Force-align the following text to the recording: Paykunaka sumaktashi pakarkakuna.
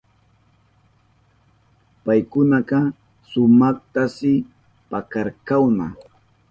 Paykunaka 2.03 2.79
sumaktashi 3.29 4.33
pakarkakuna. 4.89 5.85